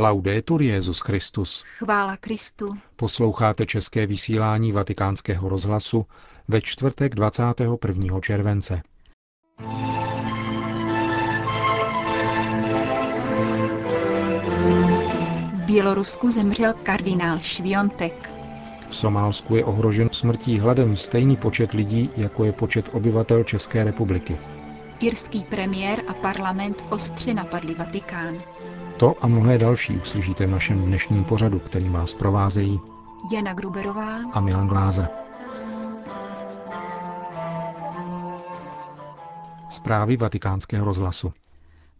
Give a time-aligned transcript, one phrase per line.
[0.00, 1.64] Laudetur Jezus Christus.
[1.78, 2.76] Chvála Kristu.
[2.96, 6.06] Posloucháte české vysílání Vatikánského rozhlasu
[6.48, 8.20] ve čtvrtek 21.
[8.20, 8.82] července.
[15.54, 18.30] V Bělorusku zemřel kardinál Šviontek.
[18.88, 24.38] V Somálsku je ohrožen smrtí hladem stejný počet lidí, jako je počet obyvatel České republiky.
[25.00, 28.42] Irský premiér a parlament ostře napadli Vatikán.
[28.98, 32.80] To a mnohé další uslyšíte v našem dnešním pořadu, který vás provázejí
[33.32, 35.08] Jana Gruberová a Milan Glázer.
[39.70, 41.32] Zprávy vatikánského rozhlasu.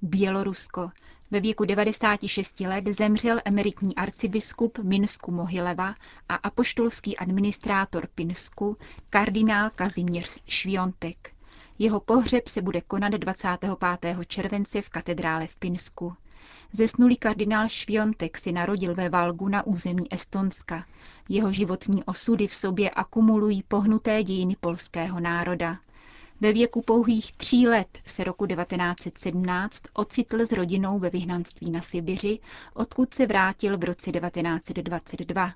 [0.03, 0.91] Bělorusko.
[1.31, 5.95] Ve věku 96 let zemřel emeritní arcibiskup Minsku Mohileva
[6.29, 8.77] a apoštolský administrátor Pinsku,
[9.11, 11.31] kardinál Kazimíř Šviontek.
[11.79, 14.17] Jeho pohřeb se bude konat 25.
[14.27, 16.13] července v katedrále v Pinsku.
[16.73, 20.85] Zesnulý kardinál Šviontek si narodil ve Valgu na území Estonska.
[21.29, 25.79] Jeho životní osudy v sobě akumulují pohnuté dějiny polského národa.
[26.41, 32.39] Ve věku pouhých tří let se roku 1917 ocitl s rodinou ve vyhnanství na Sibiři,
[32.75, 35.53] odkud se vrátil v roce 1922.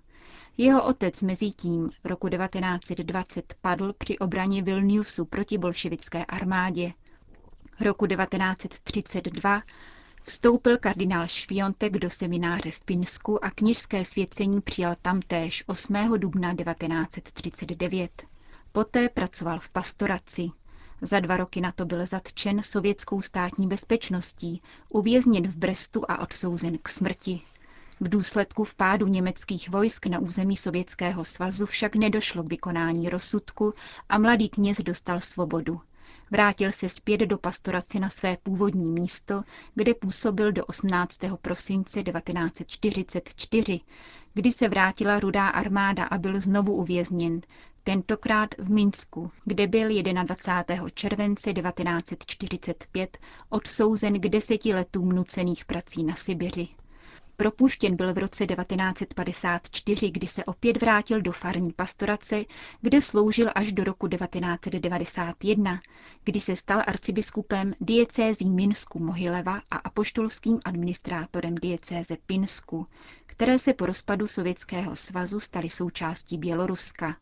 [0.56, 6.92] Jeho otec mezi tím roku 1920 padl při obraně Vilniusu proti bolševické armádě.
[7.80, 9.62] Roku 1932
[10.24, 15.94] vstoupil kardinál Šviontek do semináře v Pinsku a knižské svěcení přijal tamtéž 8.
[16.18, 18.22] dubna 1939.
[18.72, 20.48] Poté pracoval v pastoraci.
[21.02, 26.78] Za dva roky na to byl zatčen sovětskou státní bezpečností, uvězněn v Brestu a odsouzen
[26.82, 27.40] k smrti.
[28.00, 33.74] V důsledku vpádu německých vojsk na území Sovětského svazu však nedošlo k vykonání rozsudku
[34.08, 35.80] a mladý kněz dostal svobodu.
[36.32, 39.42] Vrátil se zpět do pastoraci na své původní místo,
[39.74, 41.18] kde působil do 18.
[41.42, 43.80] prosince 1944,
[44.34, 47.40] kdy se vrátila rudá armáda a byl znovu uvězněn,
[47.84, 49.88] tentokrát v Minsku, kde byl
[50.22, 50.90] 21.
[50.90, 53.18] července 1945
[53.48, 56.68] odsouzen k deseti letům nucených prací na Sibiři.
[57.42, 62.44] Propuštěn byl v roce 1954, kdy se opět vrátil do farní pastorace,
[62.80, 65.80] kde sloužil až do roku 1991,
[66.24, 72.86] kdy se stal arcibiskupem diecézí Minsku Mohileva a apoštolským administrátorem diecéze Pinsku,
[73.26, 77.16] které se po rozpadu Sovětského svazu staly součástí Běloruska.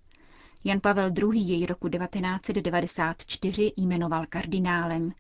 [0.65, 1.41] Jan Pavel II.
[1.41, 5.13] jej roku 1994 jmenoval kardinálem.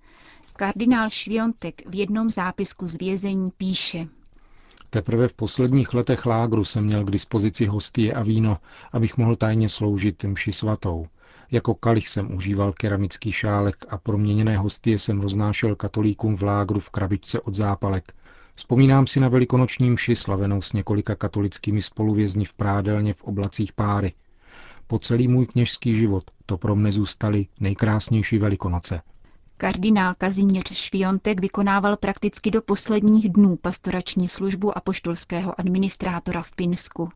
[0.56, 4.08] Kardinál Šviontek v jednom zápisku z vězení píše–
[4.92, 8.58] Teprve v posledních letech lágru jsem měl k dispozici hostie a víno,
[8.92, 11.06] abych mohl tajně sloužit mši svatou.
[11.50, 16.90] Jako kalich jsem užíval keramický šálek a proměněné hostie jsem roznášel katolíkům v lágru v
[16.90, 18.12] krabičce od zápalek.
[18.54, 24.12] Vzpomínám si na velikonoční mši slavenou s několika katolickými spoluvězni v prádelně v oblacích páry.
[24.86, 29.00] Po celý můj kněžský život to pro mne zůstaly nejkrásnější velikonoce.
[29.60, 37.08] Kardinál Kazimíř Šviontek vykonával prakticky do posledních dnů pastorační službu apoštolského administrátora v Pinsku.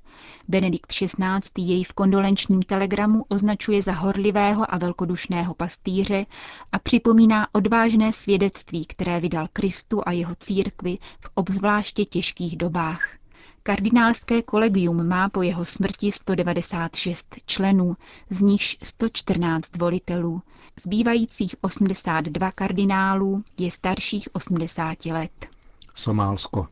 [0.48, 1.62] Benedikt XVI.
[1.62, 6.26] jej v kondolenčním telegramu označuje za horlivého a velkodušného pastýře
[6.72, 13.23] a připomíná odvážné svědectví, které vydal Kristu a jeho církvi v obzvláště těžkých dobách.
[13.66, 17.96] Kardinálské kolegium má po jeho smrti 196 členů,
[18.30, 20.42] z nichž 114 volitelů.
[20.80, 25.46] Zbývajících 82 kardinálů je starších 80 let.
[25.94, 26.68] Somálsko.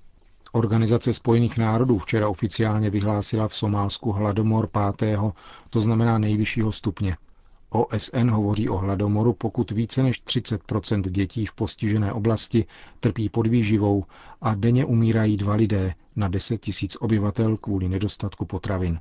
[0.53, 5.19] Organizace spojených národů včera oficiálně vyhlásila v Somálsku hladomor 5.
[5.71, 7.17] to znamená nejvyššího stupně.
[7.73, 12.67] OSN hovoří o hladomoru, pokud více než 30% dětí v postižené oblasti
[13.01, 14.05] trpí podvýživou
[14.41, 19.01] a denně umírají dva lidé na 10 tisíc obyvatel kvůli nedostatku potravin.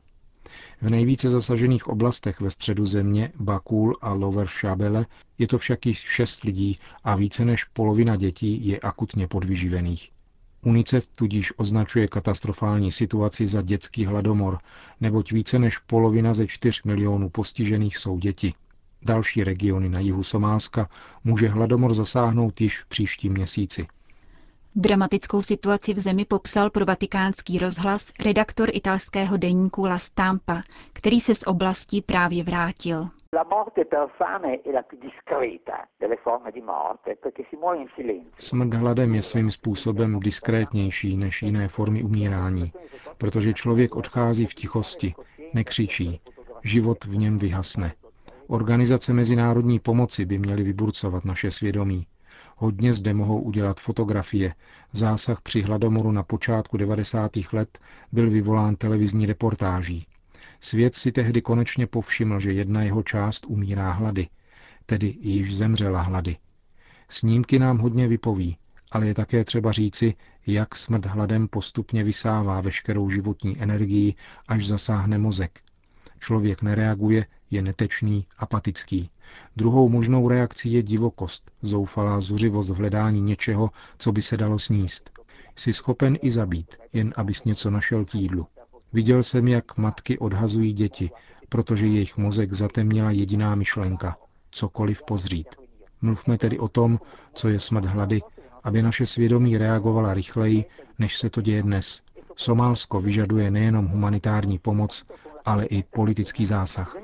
[0.82, 5.06] V nejvíce zasažených oblastech ve středu země, Bakul a Lower Shabele,
[5.38, 10.12] je to však již 6 lidí a více než polovina dětí je akutně podvyživených.
[10.66, 14.58] UNICEF tudíž označuje katastrofální situaci za dětský hladomor,
[15.02, 18.54] neboť více než polovina ze 4 milionů postižených jsou děti.
[19.02, 20.90] Další regiony na jihu Somálska
[21.24, 23.88] může hladomor zasáhnout již v příštím měsíci.
[24.76, 30.62] Dramatickou situaci v zemi popsal pro vatikánský rozhlas redaktor italského deníku La Stampa,
[30.94, 33.10] který se z oblasti právě vrátil.
[38.38, 42.74] Smrt hladem je svým způsobem diskrétnější než jiné formy umírání,
[43.18, 45.14] protože člověk odchází v tichosti,
[45.54, 46.22] nekřičí,
[46.64, 47.94] život v něm vyhasne.
[48.48, 52.08] Organizace mezinárodní pomoci by měly vyburcovat naše svědomí.
[52.58, 54.54] Hodně zde mohou udělat fotografie.
[54.92, 57.32] Zásah při hladomoru na počátku 90.
[57.54, 57.80] let
[58.12, 60.08] byl vyvolán televizní reportáží.
[60.64, 64.28] Svět si tehdy konečně povšiml, že jedna jeho část umírá hlady,
[64.86, 66.38] tedy již zemřela hlady.
[67.10, 68.58] Snímky nám hodně vypoví,
[68.92, 70.14] ale je také třeba říci,
[70.48, 74.16] jak smrt hladem postupně vysává veškerou životní energii,
[74.48, 75.60] až zasáhne mozek.
[76.20, 79.10] Člověk nereaguje, je netečný, apatický.
[79.56, 85.10] Druhou možnou reakcí je divokost, zoufalá zuřivost v hledání něčeho, co by se dalo sníst.
[85.56, 88.48] Jsi schopen i zabít, jen abys něco našel k jídlu.
[88.94, 91.12] Viděl jsem, jak matky odhazují děti,
[91.50, 94.18] protože jejich mozek zatemnila jediná myšlenka–
[94.52, 95.48] cokoliv pozřít.
[96.02, 97.00] Mluvme tedy o tom,
[97.34, 98.22] co je smrt hlady,
[98.64, 100.66] aby naše svědomí reagovala rychleji,
[101.00, 102.02] než se to děje dnes.
[102.36, 105.06] Somálsko vyžaduje nejenom humanitární pomoc,
[105.46, 106.98] ale i politický zásah.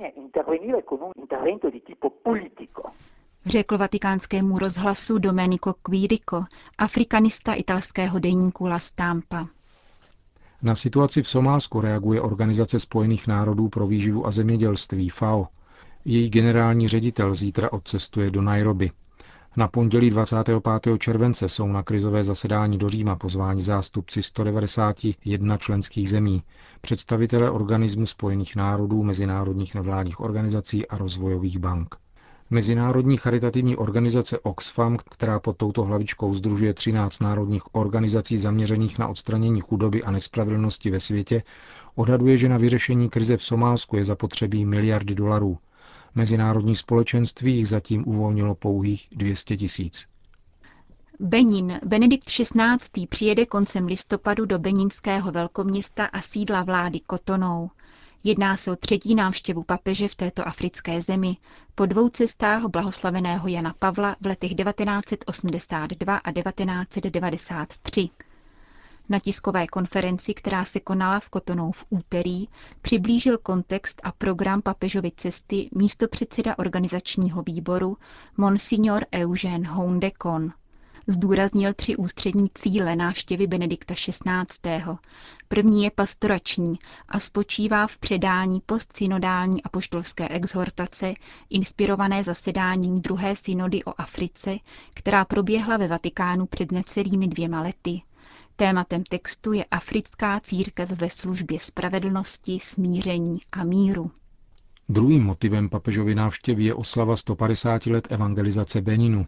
[3.46, 6.46] Řekl vatikánskému rozhlasu Domenico Quirico,
[6.78, 9.48] afrikanista italského deníku La Stampa.
[10.62, 15.48] Na situaci v Somálsku reaguje Organizace spojených národů pro výživu a zemědělství FAO.
[16.06, 18.92] Její generální ředitel zítra odcestuje do Nairobi.
[19.58, 20.64] Na pondělí 25.
[21.00, 26.44] července jsou na krizové zasedání do Říma pozváni zástupci 191 členských zemí,
[26.82, 31.96] představitelé organismu Spojených národů, mezinárodních nevládních organizací a rozvojových bank.
[32.50, 39.62] Mezinárodní charitativní organizace Oxfam, která pod touto hlavičkou združuje 13 národních organizací zaměřených na odstranění
[39.62, 41.44] chudoby a nespravedlnosti ve světě,
[41.96, 45.58] odhaduje, že na vyřešení krize v Somálsku je zapotřebí miliardy dolarů.
[46.16, 50.08] Mezinárodní společenství jich zatím uvolnilo pouhých 200 tisíc.
[51.20, 51.80] Benin.
[51.86, 53.08] Benedikt XVI.
[53.10, 57.70] přijede koncem listopadu do beninského velkoměsta a sídla vlády Kotonou.
[58.24, 61.38] Jedná se o třetí návštěvu papeže v této africké zemi
[61.76, 68.10] po dvou cestách blahoslaveného Jana Pavla v letech 1982 a 1993.
[69.10, 72.48] Na tiskové konferenci, která se konala v Kotonou v úterý,
[72.82, 77.98] přiblížil kontext a program papežovy cesty místopředseda organizačního výboru
[78.38, 80.54] Monsignor Eugène Houndekon.
[81.10, 84.84] Zdůraznil tři ústřední cíle návštěvy Benedikta XVI.
[85.48, 86.76] První je pastorační
[87.10, 91.14] a spočívá v předání postsynodální apoštolské exhortace,
[91.50, 94.58] inspirované zasedáním druhé synody o Africe,
[94.94, 98.02] která proběhla ve Vatikánu před necelými dvěma lety.
[98.56, 104.12] Tématem textu je africká církev ve službě spravedlnosti, smíření a míru.
[104.90, 109.28] Druhým motivem papežovy návštěvy je oslava 150 let evangelizace Beninu.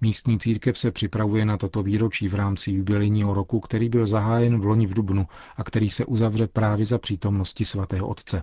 [0.00, 4.64] Místní církev se připravuje na toto výročí v rámci jubilejního roku, který byl zahájen v
[4.64, 8.42] loni v Dubnu a který se uzavře právě za přítomnosti svatého otce.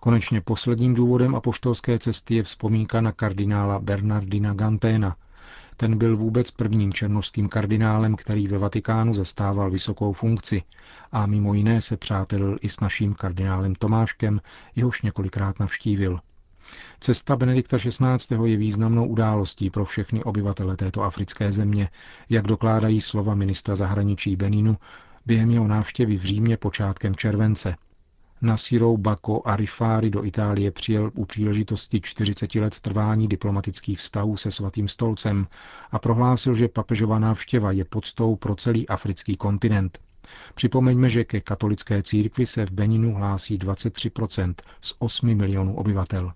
[0.00, 5.16] Konečně posledním důvodem apoštolské cesty je vzpomínka na kardinála Bernardina Ganténa,
[5.76, 10.62] ten byl vůbec prvním černožským kardinálem, který ve Vatikánu zastával vysokou funkci
[11.12, 14.40] a mimo jiné se přátelil i s naším kardinálem Tomáškem,
[14.76, 16.20] jehož několikrát navštívil.
[17.00, 18.36] Cesta Benedikta XVI.
[18.44, 21.88] je významnou událostí pro všechny obyvatele této africké země,
[22.30, 24.76] jak dokládají slova ministra zahraničí Beninu
[25.26, 27.76] během jeho návštěvy v Římě počátkem července.
[28.42, 34.88] Nasirou Bako Arifári do Itálie přijel u příležitosti 40 let trvání diplomatických vztahů se svatým
[34.88, 35.46] stolcem
[35.90, 39.98] a prohlásil, že papežová návštěva je podstou pro celý africký kontinent.
[40.54, 46.32] Připomeňme, že ke katolické církvi se v Beninu hlásí 23% z 8 milionů obyvatel.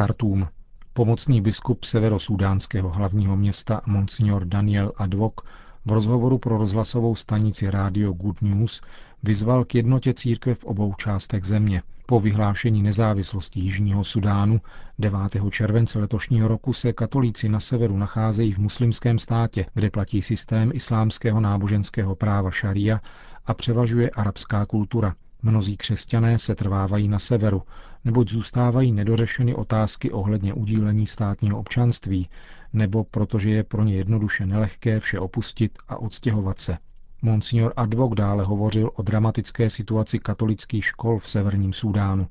[0.00, 0.48] Chartúm.
[0.92, 5.40] Pomocný biskup severosudánského hlavního města Monsignor Daniel Advok
[5.84, 8.80] v rozhovoru pro rozhlasovou stanici Radio Good News
[9.22, 11.82] vyzval k jednotě církve v obou částech země.
[12.06, 14.60] Po vyhlášení nezávislosti Jižního Sudánu
[14.98, 15.18] 9.
[15.50, 21.40] července letošního roku se katolíci na severu nacházejí v muslimském státě, kde platí systém islámského
[21.40, 23.00] náboženského práva šaria
[23.46, 25.14] a převažuje arabská kultura.
[25.42, 27.62] Mnozí křesťané se trvávají na severu,
[28.04, 32.28] neboť zůstávají nedořešeny otázky ohledně udílení státního občanství,
[32.72, 36.78] nebo protože je pro ně jednoduše nelehké vše opustit a odstěhovat se.
[37.22, 42.28] Monsignor Advok dále hovořil o dramatické situaci katolických škol v severním Súdánu.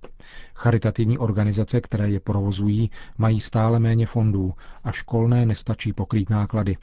[0.56, 6.78] Charitativní organizace, které je provozují, mají stále méně fondů a školné nestačí pokrýt náklady.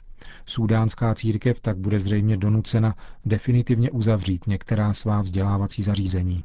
[0.45, 6.43] Súdánská církev tak bude zřejmě donucena definitivně uzavřít některá svá vzdělávací zařízení.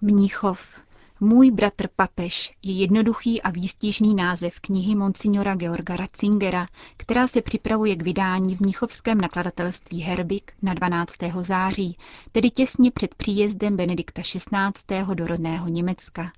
[0.00, 0.80] Mníchov.
[1.22, 7.96] Můj bratr papež je jednoduchý a výstižný název knihy Monsignora Georga Ratzingera, která se připravuje
[7.96, 11.16] k vydání v Mnichovském nakladatelství Herbik na 12.
[11.40, 11.96] září,
[12.32, 15.14] tedy těsně před příjezdem Benedikta XVI.
[15.14, 16.32] do rodného Německa.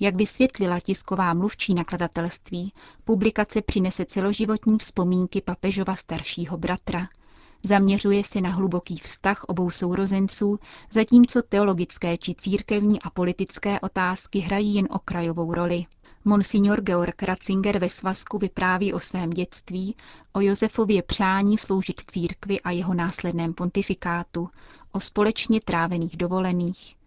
[0.00, 2.72] Jak vysvětlila tisková mluvčí nakladatelství,
[3.04, 7.08] publikace přinese celoživotní vzpomínky papežova staršího bratra.
[7.64, 10.58] Zaměřuje se na hluboký vztah obou sourozenců,
[10.90, 15.86] zatímco teologické či církevní a politické otázky hrají jen okrajovou roli.
[16.24, 19.96] Monsignor Georg Ratzinger ve svazku vypráví o svém dětství,
[20.32, 24.48] o Josefově přání sloužit církvi a jeho následném pontifikátu,
[24.92, 26.97] o společně trávených dovolených.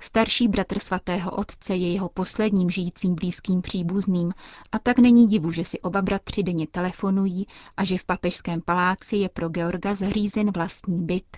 [0.00, 4.32] Starší bratr svatého otce je jeho posledním žijícím blízkým příbuzným
[4.72, 9.16] a tak není divu, že si oba bratři denně telefonují a že v papežském paláci
[9.16, 11.36] je pro Georga zřízen vlastní byt.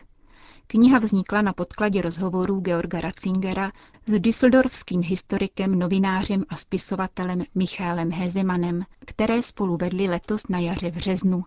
[0.67, 3.73] Kniha vznikla na podkladě rozhovorů Georga Ratzingera
[4.07, 10.95] s düsseldorfským historikem, novinářem a spisovatelem Michálem Hezemanem, které spolu vedli letos na jaře v
[10.95, 11.45] březnu.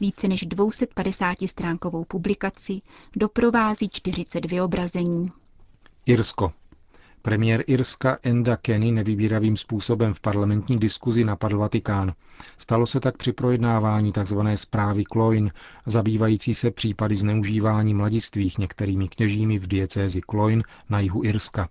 [0.00, 2.80] Více než 250 stránkovou publikaci
[3.16, 5.28] doprovází 40 vyobrazení.
[6.06, 6.52] Irsko.
[7.22, 12.12] Premiér Irska Enda Kenny nevybíravým způsobem v parlamentní diskuzi napadl Vatikán.
[12.58, 14.38] Stalo se tak při projednávání tzv.
[14.54, 15.50] zprávy Kloin,
[15.86, 21.68] zabývající se případy zneužívání mladistvých některými kněžími v diecézi Kloin na jihu Irska.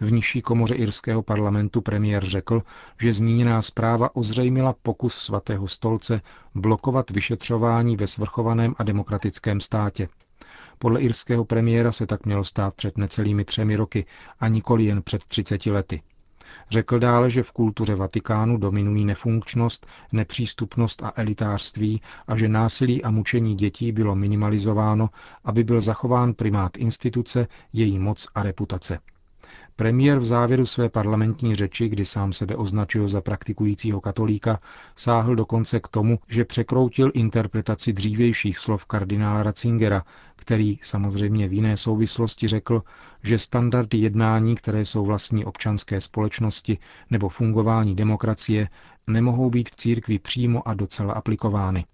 [0.00, 2.62] V nižší komoře irského parlamentu premiér řekl,
[3.00, 6.20] že zmíněná zpráva ozřejmila pokus svatého stolce
[6.54, 10.08] blokovat vyšetřování ve svrchovaném a demokratickém státě.
[10.78, 14.06] Podle irského premiéra se tak mělo stát před necelými třemi roky
[14.40, 16.02] a nikoli jen před 30 lety.
[16.70, 23.10] Řekl dále, že v kultuře Vatikánu dominují nefunkčnost, nepřístupnost a elitářství a že násilí a
[23.10, 25.10] mučení dětí bylo minimalizováno,
[25.44, 28.98] aby byl zachován primát instituce, její moc a reputace.
[29.76, 34.60] Premiér v závěru své parlamentní řeči, kdy sám sebe označil za praktikujícího katolíka,
[34.96, 40.02] sáhl dokonce k tomu, že překroutil interpretaci dřívějších slov kardinála Ratzingera,
[40.36, 42.82] který samozřejmě v jiné souvislosti řekl,
[43.22, 46.78] že standardy jednání, které jsou vlastní občanské společnosti
[47.10, 48.68] nebo fungování demokracie,
[49.06, 51.84] nemohou být v církvi přímo a docela aplikovány.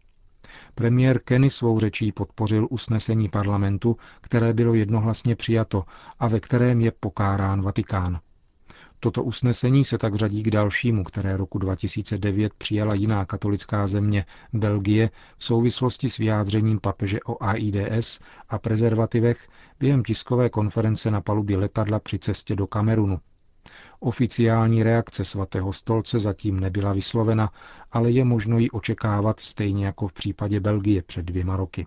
[0.75, 5.85] Premiér Kenny svou řečí podpořil usnesení parlamentu, které bylo jednohlasně přijato
[6.19, 8.21] a ve kterém je pokárán Vatikán.
[9.03, 15.11] Toto usnesení se tak řadí k dalšímu, které roku 2009 přijala jiná katolická země, Belgie,
[15.39, 21.99] v souvislosti s vyjádřením papeže o AIDS a prezervativech během tiskové konference na palubě letadla
[21.99, 23.21] při cestě do Kamerunu.
[24.03, 27.51] Oficiální reakce svatého stolce zatím nebyla vyslovena,
[27.93, 31.87] ale je možno ji očekávat stejně jako v případě Belgie před dvěma roky.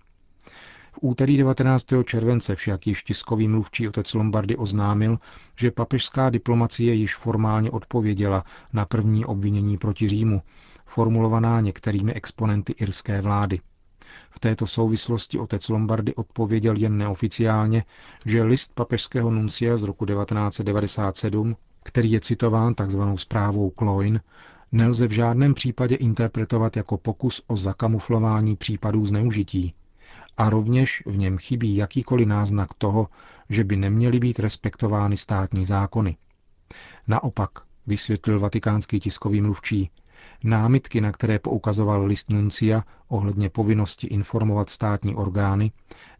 [0.91, 1.85] V úterý 19.
[2.05, 5.19] července však již tiskový mluvčí otec Lombardy oznámil,
[5.59, 8.43] že papežská diplomacie již formálně odpověděla
[8.73, 10.41] na první obvinění proti Římu,
[10.85, 13.59] formulovaná některými exponenty irské vlády.
[14.31, 17.83] V této souvislosti otec Lombardy odpověděl jen neoficiálně,
[18.25, 24.21] že list papežského nuncia z roku 1997 který je citován takzvanou zprávou Kloin,
[24.71, 29.73] nelze v žádném případě interpretovat jako pokus o zakamuflování případů zneužití.
[30.37, 33.07] A rovněž v něm chybí jakýkoliv náznak toho,
[33.49, 36.17] že by neměly být respektovány státní zákony.
[37.07, 37.49] Naopak,
[37.87, 39.89] vysvětlil vatikánský tiskový mluvčí,
[40.43, 45.71] námitky, na které poukazoval list Nuncia ohledně povinnosti informovat státní orgány,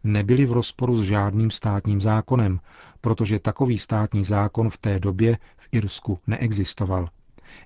[0.04, 2.60] nebyly v rozporu s žádným státním zákonem,
[3.00, 7.08] protože takový státní zákon v té době v Irsku neexistoval.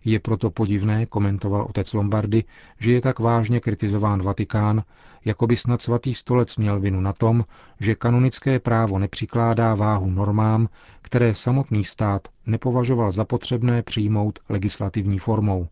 [0.04, 2.44] Je proto podivné, komentoval otec Lombardy,
[2.78, 4.82] že je tak vážně kritizován Vatikán,
[5.24, 7.44] jako by snad svatý stolec měl vinu na tom,
[7.80, 10.68] že kanonické právo nepřikládá váhu normám,
[11.02, 15.68] které samotný stát nepovažoval za potřebné přijmout legislativní formou.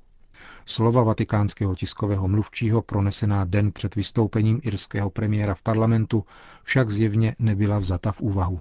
[0.67, 6.25] Slova vatikánského tiskového mluvčího pronesená den před vystoupením irského premiéra v parlamentu
[6.63, 8.61] však zjevně nebyla vzata v úvahu.